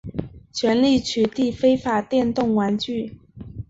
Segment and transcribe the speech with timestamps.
[0.51, 3.19] 全力取缔非法电动玩具